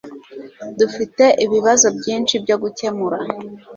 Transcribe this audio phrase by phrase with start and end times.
[0.79, 3.17] Dufite ibibazo byinshi byo gukemura.